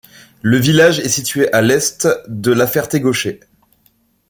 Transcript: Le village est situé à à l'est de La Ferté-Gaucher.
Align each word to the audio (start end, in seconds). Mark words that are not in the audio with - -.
Le 0.41 0.57
village 0.57 0.97
est 0.99 1.09
situé 1.09 1.53
à 1.53 1.57
à 1.57 1.61
l'est 1.61 2.07
de 2.27 2.51
La 2.51 2.65
Ferté-Gaucher. 2.65 3.39